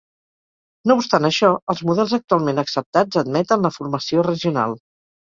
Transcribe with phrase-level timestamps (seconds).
[0.91, 4.75] No obstant això, els models actualment acceptats admeten la formació regional.